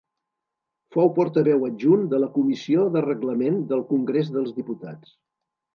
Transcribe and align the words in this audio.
Fou 0.95 1.11
portaveu 1.17 1.67
adjunt 1.69 2.09
de 2.15 2.21
la 2.25 2.31
Comissió 2.39 2.89
de 2.97 3.07
Reglament 3.09 3.63
del 3.75 3.87
Congrés 3.95 4.37
dels 4.39 4.55
Diputats. 4.59 5.19